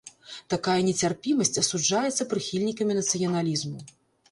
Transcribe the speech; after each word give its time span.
Такая 0.53 0.77
нецярпімасць 0.87 1.53
асуджаецца 1.63 2.29
прыхільнікамі 2.33 2.99
нацыяналізму. 3.03 3.79